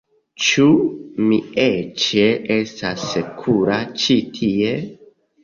Ĉu 0.43 0.63
mi 1.25 1.37
eĉ 1.63 2.07
estas 2.57 3.05
sekura 3.13 3.79
ĉi 4.01 4.19
tie? 4.41 4.75